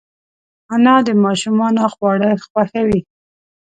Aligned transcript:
انا 0.73 0.95
د 1.07 1.09
ماشومانو 1.23 1.83
خواړه 1.93 2.29
خوښوي 2.45 2.99